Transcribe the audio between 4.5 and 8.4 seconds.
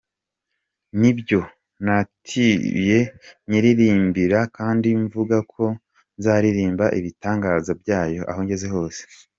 kandi mvuga ko nzaririmba ibitangaza byayo